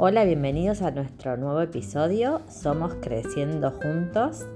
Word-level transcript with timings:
Hola, 0.00 0.24
bienvenidos 0.24 0.80
a 0.82 0.92
nuestro 0.92 1.36
nuevo 1.36 1.60
episodio. 1.60 2.40
Somos 2.48 2.94
Creciendo 3.02 3.72
Juntos, 3.72 4.46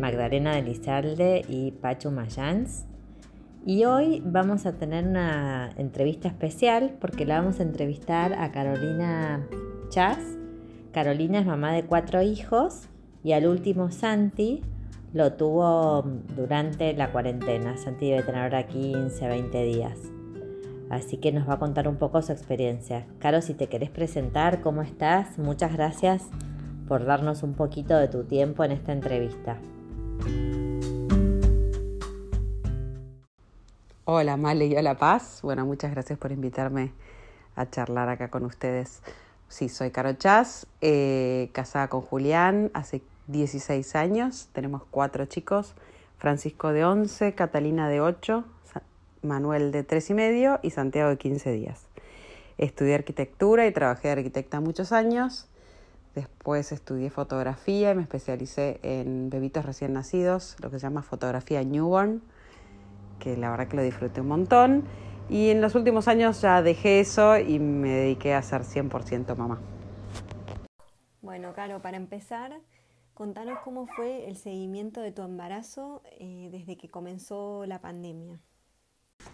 Magdalena 0.00 0.54
de 0.54 0.62
Lizalde 0.62 1.44
y 1.46 1.72
Pachu 1.72 2.10
Mayans. 2.10 2.86
Y 3.66 3.84
hoy 3.84 4.22
vamos 4.24 4.64
a 4.64 4.78
tener 4.78 5.06
una 5.06 5.72
entrevista 5.76 6.28
especial 6.28 6.96
porque 7.02 7.26
la 7.26 7.38
vamos 7.38 7.60
a 7.60 7.64
entrevistar 7.64 8.32
a 8.32 8.50
Carolina 8.50 9.46
Chas. 9.90 10.20
Carolina 10.90 11.40
es 11.40 11.46
mamá 11.46 11.74
de 11.74 11.84
cuatro 11.84 12.22
hijos 12.22 12.88
y 13.22 13.32
al 13.32 13.46
último 13.46 13.90
Santi 13.90 14.62
lo 15.12 15.34
tuvo 15.34 16.02
durante 16.34 16.94
la 16.94 17.12
cuarentena. 17.12 17.76
Santi 17.76 18.08
debe 18.08 18.22
tener 18.22 18.40
ahora 18.40 18.66
15, 18.66 19.28
20 19.28 19.62
días. 19.64 20.17
Así 20.90 21.18
que 21.18 21.32
nos 21.32 21.48
va 21.48 21.54
a 21.54 21.58
contar 21.58 21.86
un 21.86 21.96
poco 21.96 22.22
su 22.22 22.32
experiencia. 22.32 23.06
Caro, 23.18 23.42
si 23.42 23.54
te 23.54 23.68
querés 23.68 23.90
presentar, 23.90 24.60
¿cómo 24.62 24.82
estás? 24.82 25.38
Muchas 25.38 25.72
gracias 25.72 26.24
por 26.88 27.04
darnos 27.04 27.42
un 27.42 27.54
poquito 27.54 27.96
de 27.96 28.08
tu 28.08 28.24
tiempo 28.24 28.64
en 28.64 28.72
esta 28.72 28.92
entrevista. 28.92 29.58
Hola 34.04 34.38
Male 34.38 34.66
y 34.66 34.74
hola 34.74 34.96
Paz. 34.96 35.40
Bueno, 35.42 35.66
muchas 35.66 35.90
gracias 35.90 36.18
por 36.18 36.32
invitarme 36.32 36.92
a 37.54 37.68
charlar 37.68 38.08
acá 38.08 38.30
con 38.30 38.44
ustedes. 38.46 39.02
Sí, 39.48 39.68
soy 39.68 39.90
Caro 39.90 40.14
Chas, 40.14 40.66
eh, 40.80 41.50
casada 41.52 41.88
con 41.88 42.00
Julián 42.00 42.70
hace 42.72 43.02
16 43.26 43.94
años. 43.94 44.48
Tenemos 44.52 44.82
cuatro 44.90 45.26
chicos, 45.26 45.74
Francisco 46.16 46.72
de 46.72 46.86
11, 46.86 47.34
Catalina 47.34 47.90
de 47.90 48.00
8, 48.00 48.44
Manuel 49.22 49.72
de 49.72 49.84
tres 49.84 50.10
y 50.10 50.14
medio 50.14 50.60
y 50.62 50.70
Santiago 50.70 51.10
de 51.10 51.18
15 51.18 51.52
días. 51.52 51.86
Estudié 52.58 52.94
arquitectura 52.94 53.66
y 53.66 53.72
trabajé 53.72 54.08
de 54.08 54.12
arquitecta 54.12 54.60
muchos 54.60 54.92
años. 54.92 55.48
Después 56.14 56.72
estudié 56.72 57.10
fotografía 57.10 57.92
y 57.92 57.94
me 57.94 58.02
especialicé 58.02 58.80
en 58.82 59.30
bebitos 59.30 59.64
recién 59.64 59.92
nacidos, 59.92 60.56
lo 60.60 60.70
que 60.70 60.78
se 60.78 60.82
llama 60.82 61.02
fotografía 61.02 61.62
newborn, 61.62 62.22
que 63.20 63.36
la 63.36 63.50
verdad 63.50 63.68
que 63.68 63.76
lo 63.76 63.82
disfruté 63.82 64.20
un 64.20 64.28
montón. 64.28 64.84
Y 65.28 65.50
en 65.50 65.60
los 65.60 65.74
últimos 65.74 66.08
años 66.08 66.40
ya 66.40 66.62
dejé 66.62 67.00
eso 67.00 67.38
y 67.38 67.58
me 67.58 67.90
dediqué 67.90 68.34
a 68.34 68.42
ser 68.42 68.62
100% 68.62 69.36
mamá. 69.36 69.60
Bueno, 71.20 71.52
Caro, 71.54 71.80
para 71.80 71.96
empezar, 71.96 72.58
contanos 73.14 73.58
cómo 73.62 73.86
fue 73.86 74.26
el 74.26 74.36
seguimiento 74.36 75.00
de 75.00 75.12
tu 75.12 75.22
embarazo 75.22 76.02
eh, 76.18 76.48
desde 76.50 76.76
que 76.76 76.88
comenzó 76.88 77.66
la 77.66 77.80
pandemia. 77.80 78.40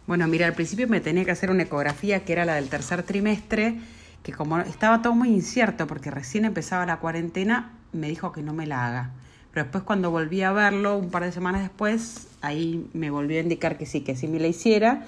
Bueno, 0.06 0.28
mira, 0.28 0.46
al 0.46 0.52
principio 0.52 0.86
me 0.86 1.00
tenía 1.00 1.24
que 1.24 1.30
hacer 1.30 1.50
una 1.50 1.62
ecografía 1.62 2.24
que 2.24 2.34
era 2.34 2.44
la 2.44 2.56
del 2.56 2.68
tercer 2.68 3.02
trimestre, 3.04 3.78
que 4.22 4.32
como 4.32 4.58
estaba 4.58 5.00
todo 5.00 5.14
muy 5.14 5.30
incierto 5.30 5.86
porque 5.86 6.10
recién 6.10 6.44
empezaba 6.44 6.84
la 6.84 6.98
cuarentena, 6.98 7.72
me 7.92 8.08
dijo 8.08 8.30
que 8.30 8.42
no 8.42 8.52
me 8.52 8.66
la 8.66 8.86
haga. 8.86 9.10
Pero 9.52 9.64
después 9.64 9.84
cuando 9.84 10.10
volví 10.10 10.42
a 10.42 10.52
verlo, 10.52 10.98
un 10.98 11.10
par 11.10 11.24
de 11.24 11.32
semanas 11.32 11.62
después, 11.62 12.26
ahí 12.42 12.86
me 12.92 13.10
volvió 13.10 13.38
a 13.38 13.42
indicar 13.42 13.78
que 13.78 13.86
sí, 13.86 14.02
que 14.02 14.14
sí 14.14 14.28
me 14.28 14.38
la 14.40 14.48
hiciera. 14.48 15.06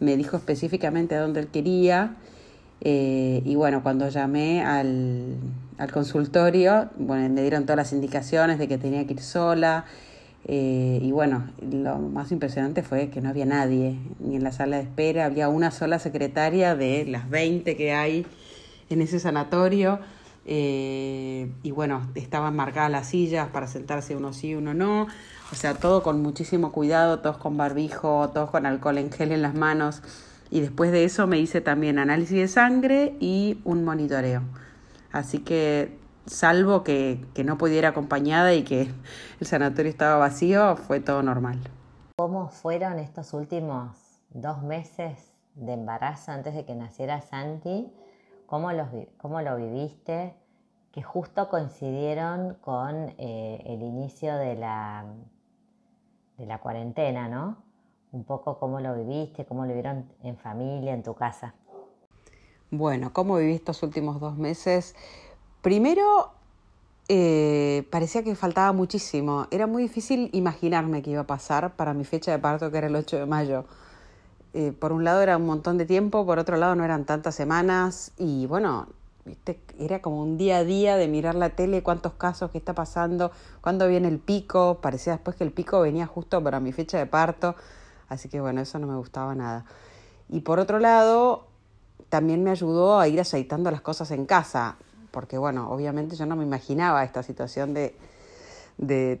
Me 0.00 0.16
dijo 0.16 0.36
específicamente 0.38 1.14
a 1.14 1.20
dónde 1.20 1.40
él 1.40 1.48
quería. 1.48 2.14
Eh, 2.80 3.42
y 3.44 3.54
bueno, 3.56 3.82
cuando 3.82 4.08
llamé 4.08 4.62
al, 4.62 5.36
al 5.76 5.92
consultorio, 5.92 6.88
bueno, 6.96 7.28
me 7.34 7.42
dieron 7.42 7.64
todas 7.64 7.76
las 7.76 7.92
indicaciones 7.92 8.58
de 8.58 8.68
que 8.68 8.78
tenía 8.78 9.04
que 9.06 9.14
ir 9.14 9.20
sola, 9.20 9.84
eh, 10.44 11.00
y 11.02 11.12
bueno, 11.12 11.46
lo 11.70 11.98
más 11.98 12.32
impresionante 12.32 12.82
fue 12.82 13.10
que 13.10 13.20
no 13.20 13.28
había 13.28 13.44
nadie, 13.44 13.98
ni 14.20 14.36
en 14.36 14.44
la 14.44 14.52
sala 14.52 14.76
de 14.76 14.84
espera, 14.84 15.26
había 15.26 15.48
una 15.48 15.70
sola 15.70 15.98
secretaria 15.98 16.74
de 16.74 17.04
las 17.04 17.28
20 17.28 17.76
que 17.76 17.92
hay 17.92 18.26
en 18.90 19.02
ese 19.02 19.20
sanatorio. 19.20 20.00
Eh, 20.50 21.50
y 21.62 21.70
bueno, 21.72 22.08
estaban 22.14 22.56
marcadas 22.56 22.90
las 22.90 23.08
sillas 23.08 23.48
para 23.48 23.66
sentarse 23.66 24.16
uno 24.16 24.32
sí, 24.32 24.54
uno 24.54 24.72
no. 24.72 25.06
O 25.52 25.54
sea, 25.54 25.74
todo 25.74 26.02
con 26.02 26.22
muchísimo 26.22 26.72
cuidado, 26.72 27.18
todos 27.20 27.36
con 27.36 27.56
barbijo, 27.56 28.30
todos 28.32 28.50
con 28.50 28.64
alcohol 28.64 28.98
en 28.98 29.12
gel 29.12 29.32
en 29.32 29.42
las 29.42 29.54
manos. 29.54 30.02
Y 30.50 30.60
después 30.60 30.92
de 30.92 31.04
eso 31.04 31.26
me 31.26 31.38
hice 31.38 31.60
también 31.60 31.98
análisis 31.98 32.38
de 32.38 32.48
sangre 32.48 33.14
y 33.20 33.60
un 33.64 33.84
monitoreo. 33.84 34.42
Así 35.12 35.40
que 35.40 35.97
salvo 36.28 36.84
que, 36.84 37.24
que 37.34 37.44
no 37.44 37.58
pudiera 37.58 37.90
acompañada 37.90 38.54
y 38.54 38.62
que 38.62 38.88
el 39.40 39.46
sanatorio 39.46 39.90
estaba 39.90 40.16
vacío, 40.16 40.76
fue 40.76 41.00
todo 41.00 41.22
normal. 41.22 41.58
¿Cómo 42.16 42.48
fueron 42.48 42.98
estos 42.98 43.32
últimos 43.32 43.96
dos 44.30 44.62
meses 44.62 45.32
de 45.54 45.72
embarazo 45.72 46.32
antes 46.32 46.54
de 46.54 46.64
que 46.64 46.74
naciera 46.74 47.20
Santi? 47.20 47.92
¿Cómo, 48.46 48.72
los, 48.72 48.88
cómo 49.18 49.40
lo 49.42 49.56
viviste? 49.56 50.34
Que 50.92 51.02
justo 51.02 51.48
coincidieron 51.48 52.54
con 52.60 53.14
eh, 53.18 53.62
el 53.66 53.82
inicio 53.82 54.36
de 54.36 54.56
la, 54.56 55.04
de 56.38 56.46
la 56.46 56.58
cuarentena, 56.58 57.28
¿no? 57.28 57.58
Un 58.10 58.24
poco 58.24 58.58
cómo 58.58 58.80
lo 58.80 58.94
viviste, 58.94 59.44
cómo 59.44 59.62
lo 59.62 59.68
vivieron 59.68 60.10
en 60.22 60.36
familia, 60.38 60.94
en 60.94 61.02
tu 61.02 61.14
casa. 61.14 61.54
Bueno, 62.70 63.12
¿cómo 63.12 63.36
viví 63.36 63.54
estos 63.54 63.82
últimos 63.82 64.18
dos 64.18 64.36
meses? 64.36 64.94
Primero, 65.62 66.30
eh, 67.08 67.86
parecía 67.90 68.22
que 68.22 68.34
faltaba 68.36 68.72
muchísimo. 68.72 69.48
Era 69.50 69.66
muy 69.66 69.82
difícil 69.82 70.30
imaginarme 70.32 71.02
que 71.02 71.10
iba 71.10 71.22
a 71.22 71.26
pasar 71.26 71.74
para 71.74 71.94
mi 71.94 72.04
fecha 72.04 72.30
de 72.30 72.38
parto, 72.38 72.70
que 72.70 72.78
era 72.78 72.86
el 72.86 72.94
8 72.94 73.16
de 73.16 73.26
mayo. 73.26 73.64
Eh, 74.54 74.72
por 74.72 74.92
un 74.92 75.04
lado 75.04 75.20
era 75.22 75.36
un 75.36 75.46
montón 75.46 75.78
de 75.78 75.86
tiempo, 75.86 76.24
por 76.24 76.38
otro 76.38 76.56
lado 76.56 76.74
no 76.74 76.84
eran 76.84 77.04
tantas 77.04 77.34
semanas 77.34 78.12
y 78.16 78.46
bueno, 78.46 78.88
era 79.78 80.00
como 80.00 80.22
un 80.22 80.38
día 80.38 80.58
a 80.58 80.64
día 80.64 80.96
de 80.96 81.06
mirar 81.08 81.34
la 81.34 81.50
tele, 81.50 81.82
cuántos 81.82 82.14
casos, 82.14 82.50
qué 82.50 82.58
está 82.58 82.74
pasando, 82.74 83.30
cuándo 83.60 83.88
viene 83.88 84.08
el 84.08 84.18
pico. 84.18 84.78
Parecía 84.80 85.14
después 85.14 85.36
que 85.36 85.44
el 85.44 85.52
pico 85.52 85.80
venía 85.80 86.06
justo 86.06 86.42
para 86.42 86.60
mi 86.60 86.72
fecha 86.72 86.98
de 86.98 87.06
parto, 87.06 87.56
así 88.08 88.28
que 88.28 88.40
bueno, 88.40 88.60
eso 88.60 88.78
no 88.78 88.86
me 88.86 88.96
gustaba 88.96 89.34
nada. 89.34 89.64
Y 90.28 90.40
por 90.40 90.58
otro 90.58 90.78
lado, 90.78 91.46
también 92.08 92.42
me 92.44 92.50
ayudó 92.50 93.00
a 93.00 93.08
ir 93.08 93.20
aceitando 93.20 93.70
las 93.70 93.80
cosas 93.80 94.10
en 94.12 94.24
casa 94.24 94.76
porque 95.10 95.38
bueno, 95.38 95.70
obviamente 95.70 96.16
yo 96.16 96.26
no 96.26 96.36
me 96.36 96.44
imaginaba 96.44 97.04
esta 97.04 97.22
situación 97.22 97.74
de, 97.74 97.94
de, 98.76 99.20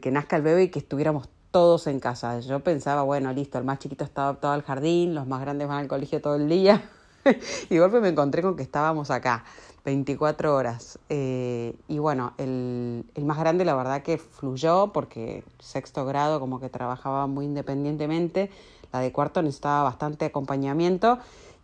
que 0.00 0.10
nazca 0.10 0.36
el 0.36 0.42
bebé 0.42 0.64
y 0.64 0.68
que 0.68 0.78
estuviéramos 0.78 1.28
todos 1.50 1.86
en 1.86 2.00
casa. 2.00 2.40
Yo 2.40 2.60
pensaba, 2.60 3.02
bueno, 3.02 3.32
listo, 3.32 3.58
el 3.58 3.64
más 3.64 3.78
chiquito 3.78 4.04
está 4.04 4.24
adoptado 4.24 4.54
al 4.54 4.62
jardín, 4.62 5.14
los 5.14 5.26
más 5.26 5.40
grandes 5.40 5.68
van 5.68 5.78
al 5.78 5.88
colegio 5.88 6.20
todo 6.20 6.36
el 6.36 6.48
día. 6.48 6.88
y 7.70 7.74
de 7.74 7.80
golpe 7.80 8.00
me 8.00 8.08
encontré 8.08 8.42
con 8.42 8.56
que 8.56 8.62
estábamos 8.62 9.10
acá, 9.10 9.44
24 9.84 10.54
horas. 10.54 10.98
Eh, 11.08 11.74
y 11.88 11.98
bueno, 11.98 12.34
el, 12.38 13.04
el 13.14 13.24
más 13.24 13.38
grande 13.38 13.64
la 13.64 13.74
verdad 13.74 14.02
que 14.02 14.18
fluyó 14.18 14.92
porque 14.92 15.44
sexto 15.58 16.04
grado 16.04 16.40
como 16.40 16.60
que 16.60 16.68
trabajaba 16.68 17.26
muy 17.26 17.46
independientemente. 17.46 18.50
La 18.92 19.00
de 19.00 19.12
cuarto 19.12 19.42
necesitaba 19.42 19.82
bastante 19.82 20.26
acompañamiento 20.26 21.18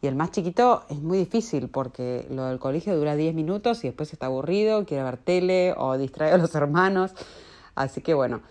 y 0.05 0.07
el 0.07 0.17
más 0.17 0.33
chiquito 0.33 0.85
es 0.91 1.01
muy 1.01 1.17
difícil 1.17 1.71
porque 1.71 2.27
lo 2.29 2.45
del 2.45 2.59
colegio 2.59 2.95
dura 2.95 3.17
10 3.17 3.35
minutos 3.35 3.85
y 3.85 3.89
después 3.89 4.13
está 4.13 4.27
aburrido, 4.27 4.85
quiere 4.85 5.03
ver 5.03 5.17
tele 5.17 5.73
o 5.79 5.97
distrae 5.97 6.31
a 6.33 6.37
los 6.37 6.55
hermanos. 6.55 7.15
Así 7.75 8.03
que 8.03 8.13
bueno, 8.13 8.43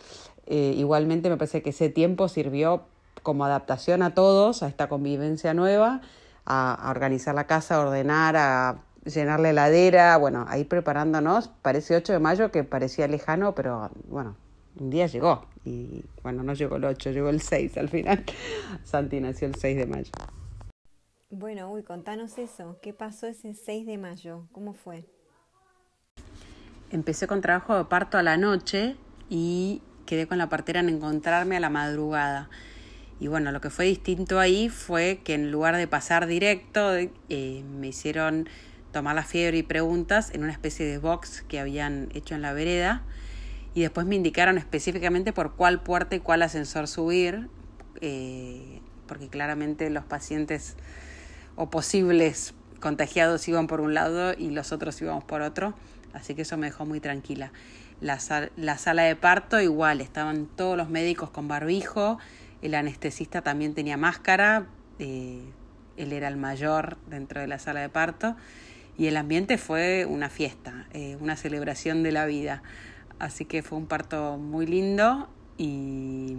eh, 0.47 0.73
igualmente 0.75 1.29
me 1.29 1.37
parece 1.37 1.61
que 1.61 1.69
ese 1.69 1.89
tiempo 1.89 2.27
sirvió 2.27 2.85
como 3.21 3.45
adaptación 3.45 4.01
a 4.01 4.15
todos, 4.15 4.63
a 4.63 4.67
esta 4.67 4.89
convivencia 4.89 5.53
nueva, 5.53 6.01
a, 6.43 6.87
organizar 6.89 7.35
la 7.35 7.45
casa, 7.45 7.75
a 7.75 7.81
ordenar, 7.81 8.35
a 8.35 8.79
llenar 9.05 9.39
la 9.39 9.51
heladera, 9.51 10.17
bueno, 10.17 10.47
ahí 10.49 10.63
preparándonos. 10.63 11.49
Parece 11.61 11.95
8 11.95 12.13
de 12.13 12.19
mayo 12.19 12.49
que 12.49 12.63
parecía 12.63 13.07
lejano, 13.07 13.53
pero 13.53 13.91
bueno, 14.07 14.37
un 14.79 14.89
día 14.89 15.05
llegó. 15.05 15.45
Y 15.65 16.03
bueno, 16.23 16.41
no 16.41 16.55
llegó 16.55 16.77
el 16.77 16.85
8, 16.85 17.11
llegó 17.11 17.29
el 17.29 17.41
6 17.41 17.77
al 17.77 17.89
final. 17.89 18.25
Santi 18.83 19.19
nació 19.19 19.49
el 19.49 19.53
6 19.53 19.77
de 19.77 19.85
mayo. 19.85 20.11
Bueno, 21.35 21.71
uy, 21.71 21.81
contanos 21.81 22.37
eso. 22.37 22.77
¿Qué 22.79 22.93
pasó 22.93 23.25
ese 23.25 23.55
6 23.55 23.87
de 23.87 23.97
mayo? 23.97 24.45
¿Cómo 24.51 24.75
fue? 24.75 25.03
Empecé 26.91 27.25
con 27.25 27.41
trabajo 27.41 27.75
de 27.75 27.85
parto 27.85 28.19
a 28.19 28.23
la 28.23 28.37
noche 28.37 28.97
y 29.31 29.81
quedé 30.05 30.27
con 30.27 30.37
la 30.37 30.47
partera 30.47 30.81
en 30.81 30.89
encontrarme 30.89 31.57
a 31.57 31.59
la 31.59 31.71
madrugada. 31.71 32.51
Y 33.19 33.29
bueno, 33.29 33.51
lo 33.51 33.61
que 33.61 33.71
fue 33.71 33.85
distinto 33.85 34.39
ahí 34.39 34.69
fue 34.69 35.21
que 35.23 35.33
en 35.33 35.49
lugar 35.49 35.75
de 35.75 35.87
pasar 35.87 36.27
directo, 36.27 36.93
eh, 36.95 37.63
me 37.79 37.87
hicieron 37.87 38.47
tomar 38.91 39.15
la 39.15 39.23
fiebre 39.23 39.57
y 39.57 39.63
preguntas 39.63 40.29
en 40.35 40.43
una 40.43 40.51
especie 40.51 40.85
de 40.85 40.99
box 40.99 41.41
que 41.47 41.59
habían 41.59 42.09
hecho 42.13 42.35
en 42.35 42.43
la 42.43 42.53
vereda. 42.53 43.01
Y 43.73 43.81
después 43.81 44.05
me 44.05 44.15
indicaron 44.15 44.59
específicamente 44.59 45.33
por 45.33 45.55
cuál 45.55 45.81
puerta 45.81 46.15
y 46.15 46.19
cuál 46.19 46.43
ascensor 46.43 46.87
subir, 46.87 47.49
eh, 48.01 48.81
porque 49.07 49.29
claramente 49.29 49.89
los 49.89 50.05
pacientes 50.05 50.77
o 51.55 51.69
posibles 51.69 52.53
contagiados 52.79 53.47
iban 53.47 53.67
por 53.67 53.81
un 53.81 53.93
lado 53.93 54.33
y 54.37 54.49
los 54.49 54.71
otros 54.71 55.01
íbamos 55.01 55.23
por 55.23 55.41
otro, 55.41 55.73
así 56.13 56.35
que 56.35 56.41
eso 56.41 56.57
me 56.57 56.67
dejó 56.67 56.85
muy 56.85 56.99
tranquila. 56.99 57.51
La, 58.01 58.19
la 58.57 58.77
sala 58.77 59.03
de 59.03 59.15
parto 59.15 59.61
igual, 59.61 60.01
estaban 60.01 60.47
todos 60.47 60.75
los 60.75 60.89
médicos 60.89 61.29
con 61.29 61.47
barbijo, 61.47 62.17
el 62.61 62.75
anestesista 62.75 63.41
también 63.41 63.73
tenía 63.73 63.97
máscara, 63.97 64.67
eh, 64.99 65.41
él 65.97 66.11
era 66.11 66.27
el 66.27 66.37
mayor 66.37 66.97
dentro 67.07 67.41
de 67.41 67.47
la 67.47 67.59
sala 67.59 67.81
de 67.81 67.89
parto 67.89 68.35
y 68.97 69.07
el 69.07 69.17
ambiente 69.17 69.57
fue 69.57 70.05
una 70.05 70.29
fiesta, 70.29 70.87
eh, 70.93 71.17
una 71.19 71.35
celebración 71.35 72.03
de 72.03 72.11
la 72.11 72.25
vida. 72.25 72.63
Así 73.19 73.45
que 73.45 73.63
fue 73.63 73.77
un 73.77 73.85
parto 73.85 74.37
muy 74.37 74.65
lindo 74.65 75.29
y 75.57 76.35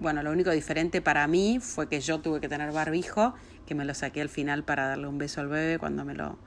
bueno, 0.00 0.22
lo 0.22 0.30
único 0.30 0.50
diferente 0.50 1.00
para 1.00 1.26
mí 1.26 1.58
fue 1.60 1.88
que 1.88 2.00
yo 2.00 2.20
tuve 2.20 2.40
que 2.40 2.48
tener 2.48 2.72
barbijo, 2.72 3.34
que 3.66 3.74
me 3.74 3.84
lo 3.84 3.94
saqué 3.94 4.20
al 4.20 4.28
final 4.28 4.64
para 4.64 4.88
darle 4.88 5.06
un 5.06 5.18
beso 5.18 5.40
al 5.40 5.48
bebé 5.48 5.78
cuando 5.78 6.04
me 6.04 6.14
lo, 6.14 6.38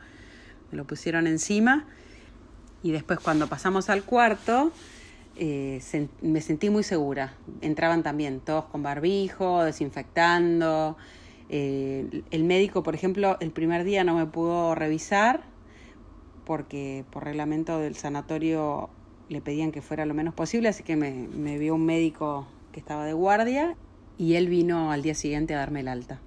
me 0.72 0.78
lo 0.78 0.86
pusieron 0.86 1.28
encima. 1.28 1.86
Y 2.84 2.92
después 2.92 3.20
cuando 3.20 3.48
pasamos 3.48 3.90
al 3.90 4.04
cuarto, 4.04 4.72
eh, 5.36 5.82
me 6.22 6.42
sentí 6.42 6.70
muy 6.70 6.84
segura. 6.84 7.34
Entraban 7.62 8.04
también 8.04 8.40
todos 8.40 8.66
con 8.66 8.84
barbijo, 8.84 9.64
desinfectando. 9.64 10.98
Eh, 11.50 12.24
el 12.32 12.44
médico, 12.44 12.84
por 12.84 12.96
ejemplo, 12.96 13.38
el 13.40 13.52
primer 13.52 13.84
día 13.84 14.04
no 14.04 14.16
me 14.16 14.26
pudo 14.26 14.76
revisar 14.76 15.44
porque 16.46 17.04
por 17.12 17.26
reglamento 17.26 17.80
del 17.80 17.96
sanatorio 17.96 18.90
le 19.30 19.42
pedían 19.42 19.72
que 19.72 19.82
fuera 19.82 20.06
lo 20.06 20.14
menos 20.14 20.34
posible, 20.34 20.70
así 20.70 20.84
que 20.84 20.96
me, 20.96 21.12
me 21.12 21.58
vio 21.58 21.76
un 21.76 21.86
médico 21.86 22.48
que 22.72 22.80
estaba 22.80 23.06
de 23.06 23.14
guardia 23.14 23.76
y 24.18 24.36
él 24.36 24.48
vino 24.48 24.92
al 24.92 25.02
día 25.02 25.16
siguiente 25.16 25.54
a 25.56 25.60
darme 25.60 25.82
el 25.82 25.88
alta. 25.88 26.20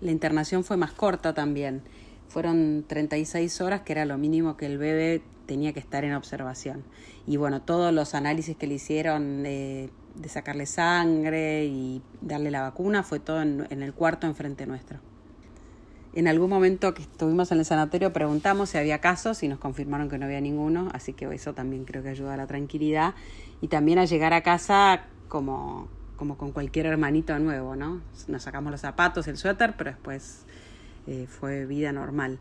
La 0.00 0.10
internación 0.10 0.64
fue 0.64 0.76
más 0.76 0.92
corta 0.92 1.32
también. 1.32 1.82
Fueron 2.28 2.84
36 2.88 3.60
horas, 3.60 3.82
que 3.82 3.92
era 3.92 4.04
lo 4.04 4.18
mínimo 4.18 4.56
que 4.56 4.66
el 4.66 4.78
bebé 4.78 5.22
tenía 5.46 5.72
que 5.72 5.80
estar 5.80 6.04
en 6.04 6.14
observación. 6.14 6.82
Y 7.26 7.36
bueno, 7.36 7.62
todos 7.62 7.92
los 7.92 8.14
análisis 8.14 8.56
que 8.56 8.66
le 8.66 8.74
hicieron 8.74 9.42
de, 9.44 9.90
sacarle 10.26 10.66
sangre 10.66 11.66
y 11.66 12.02
darle 12.20 12.50
la 12.50 12.62
vacuna 12.62 13.02
fue 13.02 13.20
todo 13.20 13.42
en, 13.42 13.66
en 13.70 13.82
el 13.82 13.94
cuarto 13.94 14.26
enfrente 14.26 14.66
nuestro. 14.66 14.98
En 16.14 16.28
algún 16.28 16.50
momento 16.50 16.92
que 16.94 17.02
estuvimos 17.02 17.52
en 17.52 17.58
el 17.58 17.64
sanatorio 17.64 18.12
preguntamos 18.12 18.70
si 18.70 18.78
había 18.78 19.00
casos 19.00 19.42
y 19.42 19.48
nos 19.48 19.58
confirmaron 19.58 20.10
que 20.10 20.18
no 20.18 20.26
había 20.26 20.40
ninguno, 20.40 20.90
así 20.92 21.14
que 21.14 21.32
eso 21.32 21.54
también 21.54 21.84
creo 21.84 22.02
que 22.02 22.10
ayuda 22.10 22.34
a 22.34 22.36
la 22.36 22.46
tranquilidad 22.46 23.14
y 23.62 23.68
también 23.68 23.98
a 23.98 24.04
llegar 24.04 24.34
a 24.34 24.42
casa 24.42 25.06
como, 25.32 25.88
como 26.18 26.36
con 26.36 26.52
cualquier 26.52 26.84
hermanito 26.84 27.38
nuevo, 27.38 27.74
¿no? 27.74 28.02
Nos 28.28 28.42
sacamos 28.42 28.70
los 28.70 28.82
zapatos, 28.82 29.26
el 29.28 29.38
suéter, 29.38 29.74
pero 29.78 29.90
después 29.90 30.44
eh, 31.06 31.26
fue 31.26 31.64
vida 31.64 31.90
normal. 31.90 32.38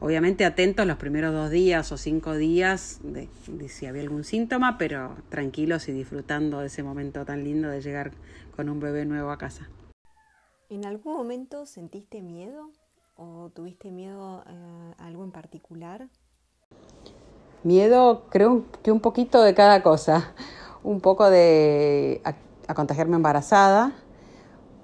Obviamente 0.00 0.46
atentos 0.46 0.86
los 0.86 0.96
primeros 0.96 1.34
dos 1.34 1.50
días 1.50 1.92
o 1.92 1.98
cinco 1.98 2.34
días 2.34 3.00
de, 3.02 3.28
de, 3.48 3.68
si 3.68 3.84
había 3.84 4.00
algún 4.00 4.24
síntoma, 4.24 4.78
pero 4.78 5.14
tranquilos 5.28 5.90
y 5.90 5.92
disfrutando 5.92 6.60
de 6.60 6.68
ese 6.68 6.82
momento 6.82 7.26
tan 7.26 7.44
lindo 7.44 7.68
de 7.68 7.82
llegar 7.82 8.12
con 8.56 8.70
un 8.70 8.80
bebé 8.80 9.04
nuevo 9.04 9.30
a 9.30 9.36
casa. 9.36 9.68
¿En 10.70 10.86
algún 10.86 11.12
momento 11.12 11.66
sentiste 11.66 12.22
miedo? 12.22 12.70
¿O 13.14 13.50
tuviste 13.54 13.90
miedo 13.90 14.42
eh, 14.48 14.94
a 14.96 15.06
algo 15.06 15.22
en 15.22 15.32
particular? 15.32 16.08
Miedo, 17.62 18.24
creo 18.30 18.64
que 18.82 18.90
un 18.90 19.00
poquito 19.00 19.42
de 19.42 19.54
cada 19.54 19.82
cosa. 19.82 20.34
Un 20.84 21.00
poco 21.00 21.30
de 21.30 22.20
a, 22.24 22.74
contagiarme 22.74 23.16
embarazada, 23.16 23.92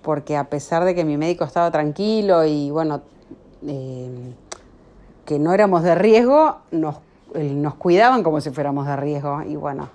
porque 0.03 0.37
a 0.37 0.45
pesar 0.45 0.85
de 0.85 0.95
que 0.95 1.05
mi 1.05 1.17
médico 1.17 1.45
estaba 1.45 1.71
tranquilo 1.71 2.45
y 2.45 2.71
bueno, 2.71 3.03
eh, 3.67 4.35
que 5.25 5.39
no 5.39 5.53
éramos 5.53 5.83
de 5.83 5.95
riesgo, 5.95 6.59
nos, 6.71 6.97
nos 7.35 7.75
cuidaban 7.75 8.23
como 8.23 8.41
si 8.41 8.51
fuéramos 8.51 8.87
de 8.87 8.97
riesgo. 8.97 9.43
Y 9.43 9.57
bueno, 9.57 9.89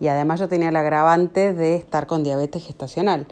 y 0.00 0.08
además 0.08 0.40
yo 0.40 0.48
tenía 0.48 0.70
el 0.70 0.76
agravante 0.76 1.52
de 1.52 1.76
estar 1.76 2.06
con 2.06 2.24
diabetes 2.24 2.64
gestacional. 2.64 3.26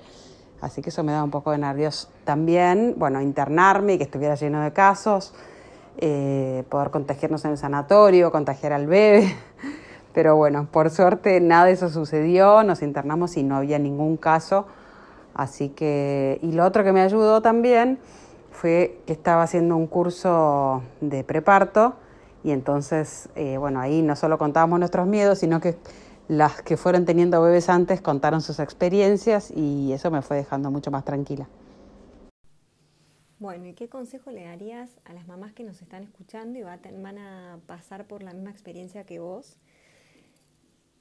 Así 0.60 0.80
que 0.80 0.90
eso 0.90 1.02
me 1.02 1.12
da 1.12 1.24
un 1.24 1.30
poco 1.30 1.50
de 1.50 1.58
nervios 1.58 2.08
también. 2.24 2.94
Bueno, 2.96 3.20
internarme 3.20 3.94
y 3.94 3.98
que 3.98 4.04
estuviera 4.04 4.36
lleno 4.36 4.62
de 4.62 4.72
casos, 4.72 5.34
eh, 5.98 6.62
poder 6.68 6.90
contagiarnos 6.90 7.44
en 7.44 7.50
el 7.50 7.58
sanatorio, 7.58 8.30
contagiar 8.30 8.72
al 8.72 8.86
bebé. 8.86 9.36
Pero 10.12 10.36
bueno, 10.36 10.68
por 10.70 10.90
suerte 10.90 11.40
nada 11.40 11.66
de 11.66 11.72
eso 11.72 11.88
sucedió, 11.88 12.62
nos 12.62 12.82
internamos 12.82 13.36
y 13.36 13.42
no 13.42 13.56
había 13.56 13.78
ningún 13.78 14.16
caso. 14.16 14.66
Así 15.34 15.70
que, 15.70 16.38
y 16.42 16.52
lo 16.52 16.64
otro 16.64 16.84
que 16.84 16.92
me 16.92 17.00
ayudó 17.00 17.40
también 17.40 17.98
fue 18.50 19.00
que 19.06 19.12
estaba 19.14 19.42
haciendo 19.42 19.76
un 19.76 19.86
curso 19.86 20.82
de 21.00 21.24
preparto 21.24 21.94
y 22.44 22.50
entonces, 22.50 23.28
eh, 23.34 23.56
bueno, 23.56 23.80
ahí 23.80 24.02
no 24.02 24.16
solo 24.16 24.36
contábamos 24.36 24.78
nuestros 24.78 25.06
miedos, 25.06 25.38
sino 25.38 25.60
que 25.60 25.76
las 26.28 26.62
que 26.62 26.76
fueron 26.76 27.04
teniendo 27.04 27.40
bebés 27.40 27.68
antes 27.68 28.00
contaron 28.00 28.40
sus 28.40 28.58
experiencias 28.58 29.50
y 29.50 29.92
eso 29.92 30.10
me 30.10 30.22
fue 30.22 30.36
dejando 30.36 30.70
mucho 30.70 30.90
más 30.90 31.04
tranquila. 31.04 31.48
Bueno, 33.38 33.66
¿y 33.66 33.74
qué 33.74 33.88
consejo 33.88 34.30
le 34.30 34.44
darías 34.44 35.00
a 35.04 35.12
las 35.12 35.26
mamás 35.26 35.52
que 35.52 35.64
nos 35.64 35.82
están 35.82 36.04
escuchando 36.04 36.58
y 36.58 36.62
van 36.62 37.18
a 37.18 37.58
pasar 37.66 38.06
por 38.06 38.22
la 38.22 38.32
misma 38.32 38.50
experiencia 38.50 39.04
que 39.04 39.18
vos? 39.18 39.56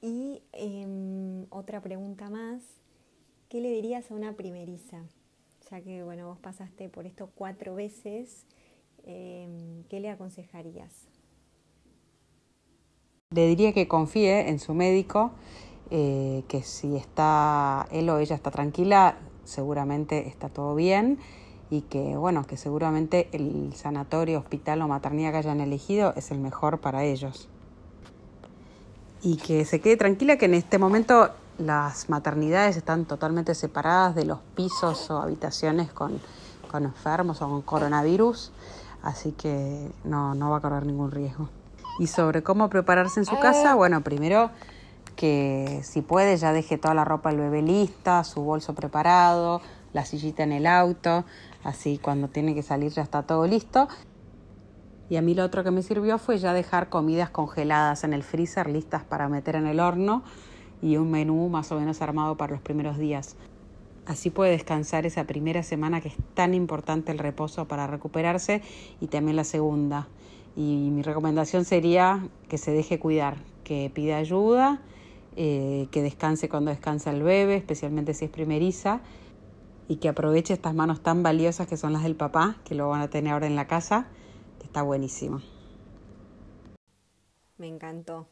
Y 0.04 0.42
eh, 0.52 1.46
otra 1.50 1.80
pregunta 1.80 2.28
más, 2.28 2.60
¿qué 3.48 3.60
le 3.60 3.70
dirías 3.70 4.10
a 4.10 4.14
una 4.14 4.32
primeriza? 4.32 4.98
Ya 5.70 5.80
que, 5.80 6.02
bueno, 6.02 6.26
vos 6.26 6.38
pasaste 6.40 6.88
por 6.88 7.06
esto 7.06 7.30
cuatro 7.36 7.76
veces, 7.76 8.44
eh, 9.04 9.84
¿qué 9.88 10.00
le 10.00 10.10
aconsejarías? 10.10 11.06
Le 13.30 13.46
diría 13.46 13.72
que 13.72 13.86
confíe 13.86 14.48
en 14.48 14.58
su 14.58 14.74
médico, 14.74 15.30
eh, 15.92 16.42
que 16.48 16.62
si 16.62 16.96
está 16.96 17.86
él 17.92 18.10
o 18.10 18.18
ella 18.18 18.34
está 18.34 18.50
tranquila, 18.50 19.18
seguramente 19.44 20.26
está 20.26 20.48
todo 20.48 20.74
bien 20.74 21.18
y 21.70 21.82
que 21.82 22.16
bueno, 22.16 22.44
que 22.44 22.56
seguramente 22.56 23.28
el 23.30 23.72
sanatorio, 23.74 24.40
hospital 24.40 24.82
o 24.82 24.88
maternidad 24.88 25.30
que 25.30 25.38
hayan 25.38 25.60
elegido 25.60 26.12
es 26.16 26.32
el 26.32 26.40
mejor 26.40 26.80
para 26.80 27.04
ellos. 27.04 27.48
Y 29.22 29.36
que 29.36 29.64
se 29.64 29.80
quede 29.80 29.96
tranquila 29.96 30.36
que 30.36 30.46
en 30.46 30.54
este 30.54 30.78
momento 30.78 31.30
las 31.58 32.08
maternidades 32.08 32.76
están 32.76 33.04
totalmente 33.04 33.54
separadas 33.54 34.14
de 34.14 34.24
los 34.24 34.38
pisos 34.56 35.10
o 35.10 35.18
habitaciones 35.18 35.92
con, 35.92 36.20
con 36.70 36.84
enfermos 36.84 37.40
o 37.42 37.48
con 37.48 37.62
coronavirus, 37.62 38.52
así 39.02 39.32
que 39.32 39.90
no, 40.04 40.34
no 40.34 40.50
va 40.50 40.58
a 40.58 40.60
correr 40.60 40.86
ningún 40.86 41.10
riesgo. 41.10 41.48
Y 41.98 42.06
sobre 42.06 42.42
cómo 42.42 42.68
prepararse 42.68 43.20
en 43.20 43.26
su 43.26 43.38
casa, 43.38 43.74
bueno, 43.74 44.00
primero 44.00 44.50
que 45.14 45.80
si 45.84 46.00
puede 46.00 46.36
ya 46.36 46.52
deje 46.52 46.78
toda 46.78 46.94
la 46.94 47.04
ropa 47.04 47.30
del 47.30 47.40
bebé 47.40 47.62
lista, 47.62 48.24
su 48.24 48.40
bolso 48.42 48.74
preparado, 48.74 49.60
la 49.92 50.04
sillita 50.04 50.42
en 50.42 50.52
el 50.52 50.66
auto, 50.66 51.24
así 51.64 51.98
cuando 51.98 52.28
tiene 52.28 52.54
que 52.54 52.62
salir 52.62 52.92
ya 52.92 53.02
está 53.02 53.22
todo 53.22 53.46
listo. 53.46 53.88
Y 55.12 55.16
a 55.16 55.20
mí 55.20 55.34
lo 55.34 55.44
otro 55.44 55.62
que 55.62 55.70
me 55.70 55.82
sirvió 55.82 56.16
fue 56.16 56.38
ya 56.38 56.54
dejar 56.54 56.88
comidas 56.88 57.28
congeladas 57.28 58.02
en 58.02 58.14
el 58.14 58.22
freezer 58.22 58.70
listas 58.70 59.04
para 59.04 59.28
meter 59.28 59.56
en 59.56 59.66
el 59.66 59.78
horno 59.78 60.22
y 60.80 60.96
un 60.96 61.10
menú 61.10 61.50
más 61.50 61.70
o 61.70 61.78
menos 61.78 62.00
armado 62.00 62.38
para 62.38 62.52
los 62.54 62.62
primeros 62.62 62.96
días. 62.96 63.36
Así 64.06 64.30
puede 64.30 64.52
descansar 64.52 65.04
esa 65.04 65.24
primera 65.24 65.62
semana 65.62 66.00
que 66.00 66.08
es 66.08 66.14
tan 66.32 66.54
importante 66.54 67.12
el 67.12 67.18
reposo 67.18 67.68
para 67.68 67.86
recuperarse 67.86 68.62
y 69.02 69.08
también 69.08 69.36
la 69.36 69.44
segunda. 69.44 70.08
Y 70.56 70.88
mi 70.90 71.02
recomendación 71.02 71.66
sería 71.66 72.26
que 72.48 72.56
se 72.56 72.70
deje 72.70 72.98
cuidar, 72.98 73.36
que 73.64 73.90
pida 73.92 74.16
ayuda, 74.16 74.80
eh, 75.36 75.88
que 75.90 76.00
descanse 76.00 76.48
cuando 76.48 76.70
descansa 76.70 77.10
el 77.10 77.22
bebé, 77.22 77.56
especialmente 77.56 78.14
si 78.14 78.24
es 78.24 78.30
primeriza, 78.30 79.02
y 79.88 79.96
que 79.96 80.08
aproveche 80.08 80.54
estas 80.54 80.74
manos 80.74 81.02
tan 81.02 81.22
valiosas 81.22 81.66
que 81.66 81.76
son 81.76 81.92
las 81.92 82.02
del 82.02 82.16
papá, 82.16 82.56
que 82.64 82.74
lo 82.74 82.88
van 82.88 83.02
a 83.02 83.08
tener 83.08 83.34
ahora 83.34 83.46
en 83.46 83.56
la 83.56 83.66
casa, 83.66 84.06
está 84.62 84.82
buenísimo. 84.82 85.40
Me 87.58 87.68
encantó. 87.68 88.26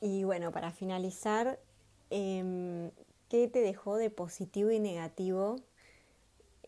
Y 0.00 0.24
bueno, 0.24 0.52
para 0.52 0.70
finalizar, 0.70 1.58
eh, 2.10 2.90
¿qué 3.28 3.48
te 3.48 3.60
dejó 3.60 3.96
de 3.96 4.10
positivo 4.10 4.70
y 4.70 4.78
negativo 4.78 5.56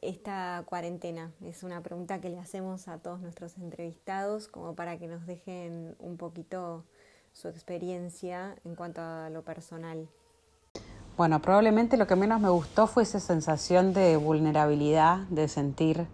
esta 0.01 0.63
cuarentena? 0.67 1.33
Es 1.43 1.63
una 1.63 1.83
pregunta 1.83 2.21
que 2.21 2.31
le 2.31 2.39
hacemos 2.39 2.89
a 2.89 2.99
todos 2.99 3.21
nuestros 3.21 3.57
entrevistados 3.59 4.49
como 4.49 4.75
para 4.75 4.99
que 4.99 5.07
nos 5.07 5.27
dejen 5.27 5.95
un 5.99 6.17
poquito 6.17 6.85
su 7.33 7.49
experiencia 7.49 8.57
en 8.65 8.75
cuanto 8.75 9.01
a 9.01 9.31
lo 9.31 9.43
personal. 9.43 10.09
Bueno, 11.17 11.43
probablemente 11.43 11.97
lo 11.97 12.07
que 12.07 12.17
menos 12.17 12.41
me 12.41 12.49
gustó 12.49 12.87
fue 12.87 13.03
esa 13.03 13.21
sensación 13.21 13.93
de 13.93 14.17
vulnerabilidad, 14.17 15.19
de 15.29 15.49
sentir 15.49 16.07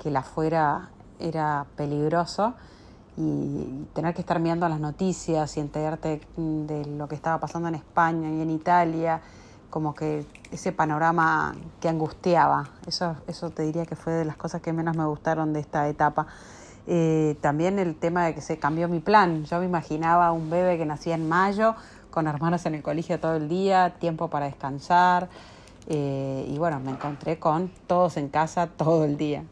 que 0.00 0.10
la 0.10 0.20
afuera 0.20 0.90
era 1.18 1.66
peligroso 1.76 2.54
y 3.16 3.86
tener 3.94 4.14
que 4.14 4.20
estar 4.20 4.38
mirando 4.38 4.68
las 4.68 4.80
noticias 4.80 5.56
y 5.56 5.60
enterarte 5.60 6.20
de 6.36 6.84
lo 6.86 7.08
que 7.08 7.14
estaba 7.14 7.38
pasando 7.38 7.68
en 7.68 7.74
España 7.74 8.30
y 8.30 8.40
en 8.40 8.50
Italia 8.50 9.20
como 9.70 9.94
que 9.94 10.24
ese 10.50 10.72
panorama 10.72 11.54
que 11.80 11.88
angustiaba. 11.88 12.70
Eso, 12.86 13.16
eso 13.26 13.50
te 13.50 13.62
diría 13.62 13.84
que 13.84 13.96
fue 13.96 14.12
de 14.12 14.24
las 14.24 14.36
cosas 14.36 14.62
que 14.62 14.72
menos 14.72 14.96
me 14.96 15.04
gustaron 15.04 15.52
de 15.52 15.60
esta 15.60 15.88
etapa. 15.88 16.26
Eh, 16.86 17.36
también 17.42 17.78
el 17.78 17.96
tema 17.96 18.24
de 18.24 18.34
que 18.34 18.40
se 18.40 18.58
cambió 18.58 18.88
mi 18.88 19.00
plan. 19.00 19.44
Yo 19.44 19.58
me 19.58 19.66
imaginaba 19.66 20.32
un 20.32 20.48
bebé 20.48 20.78
que 20.78 20.86
nacía 20.86 21.14
en 21.14 21.28
mayo, 21.28 21.74
con 22.10 22.26
hermanos 22.26 22.64
en 22.64 22.76
el 22.76 22.82
colegio 22.82 23.20
todo 23.20 23.36
el 23.36 23.48
día, 23.48 23.94
tiempo 23.98 24.28
para 24.28 24.46
descansar. 24.46 25.28
Eh, 25.86 26.46
y 26.48 26.56
bueno, 26.58 26.80
me 26.80 26.92
encontré 26.92 27.38
con 27.38 27.70
todos 27.86 28.16
en 28.16 28.28
casa 28.28 28.68
todo 28.68 29.04
el 29.04 29.18
día. 29.18 29.44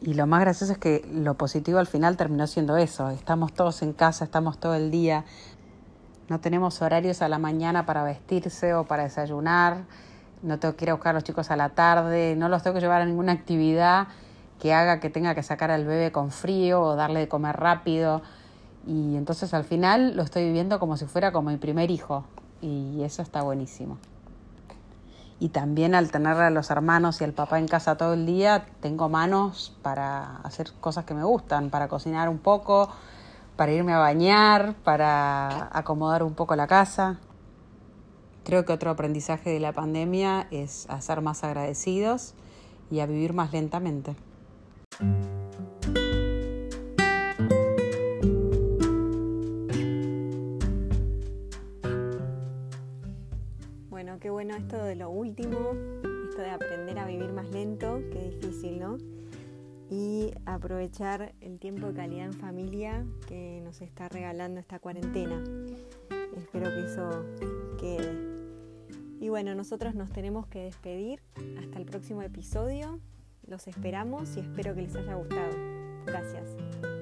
Y 0.00 0.14
lo 0.14 0.26
más 0.26 0.40
gracioso 0.40 0.72
es 0.72 0.78
que 0.78 1.08
lo 1.10 1.34
positivo 1.34 1.78
al 1.78 1.86
final 1.86 2.16
terminó 2.16 2.46
siendo 2.46 2.76
eso. 2.76 3.08
Estamos 3.10 3.52
todos 3.52 3.82
en 3.82 3.92
casa, 3.92 4.24
estamos 4.24 4.58
todo 4.58 4.74
el 4.74 4.90
día. 4.90 5.24
No 6.28 6.40
tenemos 6.40 6.82
horarios 6.82 7.22
a 7.22 7.28
la 7.28 7.38
mañana 7.38 7.86
para 7.86 8.02
vestirse 8.02 8.74
o 8.74 8.84
para 8.84 9.04
desayunar. 9.04 9.84
No 10.42 10.58
tengo 10.58 10.76
que 10.76 10.84
ir 10.84 10.90
a 10.90 10.94
buscar 10.94 11.10
a 11.10 11.14
los 11.14 11.24
chicos 11.24 11.50
a 11.50 11.56
la 11.56 11.70
tarde. 11.70 12.36
No 12.36 12.48
los 12.48 12.62
tengo 12.62 12.74
que 12.74 12.80
llevar 12.80 13.00
a 13.00 13.06
ninguna 13.06 13.32
actividad 13.32 14.08
que 14.60 14.72
haga 14.72 15.00
que 15.00 15.10
tenga 15.10 15.34
que 15.34 15.42
sacar 15.42 15.70
al 15.70 15.84
bebé 15.84 16.12
con 16.12 16.30
frío 16.30 16.80
o 16.80 16.96
darle 16.96 17.20
de 17.20 17.28
comer 17.28 17.56
rápido. 17.56 18.22
Y 18.86 19.16
entonces 19.16 19.54
al 19.54 19.64
final 19.64 20.16
lo 20.16 20.22
estoy 20.22 20.44
viviendo 20.44 20.78
como 20.78 20.96
si 20.96 21.06
fuera 21.06 21.32
como 21.32 21.50
mi 21.50 21.56
primer 21.56 21.90
hijo. 21.90 22.24
Y 22.60 23.02
eso 23.02 23.22
está 23.22 23.42
buenísimo. 23.42 23.98
Y 25.38 25.50
también 25.50 25.94
al 25.94 26.10
tener 26.10 26.36
a 26.36 26.50
los 26.50 26.70
hermanos 26.70 27.20
y 27.20 27.24
al 27.24 27.32
papá 27.32 27.58
en 27.58 27.68
casa 27.68 27.96
todo 27.96 28.14
el 28.14 28.24
día, 28.24 28.66
tengo 28.80 29.08
manos 29.08 29.76
para 29.82 30.38
hacer 30.38 30.72
cosas 30.80 31.04
que 31.04 31.12
me 31.12 31.24
gustan, 31.24 31.68
para 31.68 31.88
cocinar 31.88 32.28
un 32.28 32.38
poco, 32.38 32.88
para 33.56 33.72
irme 33.72 33.92
a 33.92 33.98
bañar, 33.98 34.74
para 34.82 35.68
acomodar 35.76 36.22
un 36.22 36.34
poco 36.34 36.56
la 36.56 36.66
casa. 36.66 37.18
Creo 38.44 38.64
que 38.64 38.72
otro 38.72 38.90
aprendizaje 38.90 39.50
de 39.50 39.60
la 39.60 39.72
pandemia 39.72 40.46
es 40.50 40.88
a 40.88 41.00
ser 41.00 41.20
más 41.20 41.44
agradecidos 41.44 42.34
y 42.90 43.00
a 43.00 43.06
vivir 43.06 43.34
más 43.34 43.52
lentamente. 43.52 44.16
Esto 54.56 54.82
de 54.82 54.96
lo 54.96 55.10
último, 55.10 55.72
esto 56.28 56.42
de 56.42 56.50
aprender 56.50 56.98
a 56.98 57.06
vivir 57.06 57.32
más 57.32 57.48
lento, 57.50 58.00
qué 58.12 58.30
difícil, 58.30 58.78
¿no? 58.78 58.98
Y 59.88 60.32
aprovechar 60.46 61.34
el 61.40 61.58
tiempo 61.58 61.86
de 61.88 61.94
calidad 61.94 62.26
en 62.26 62.32
familia 62.32 63.06
que 63.28 63.60
nos 63.62 63.80
está 63.80 64.08
regalando 64.08 64.58
esta 64.58 64.78
cuarentena. 64.78 65.42
Espero 66.36 66.70
que 66.70 66.84
eso 66.84 67.24
quede. 67.78 68.36
Y 69.20 69.28
bueno, 69.28 69.54
nosotros 69.54 69.94
nos 69.94 70.10
tenemos 70.10 70.46
que 70.46 70.64
despedir. 70.64 71.22
Hasta 71.58 71.78
el 71.78 71.86
próximo 71.86 72.22
episodio. 72.22 73.00
Los 73.46 73.68
esperamos 73.68 74.36
y 74.36 74.40
espero 74.40 74.74
que 74.74 74.82
les 74.82 74.96
haya 74.96 75.14
gustado. 75.14 75.52
Gracias. 76.04 76.95